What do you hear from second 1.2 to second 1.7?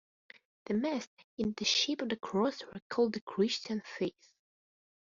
in the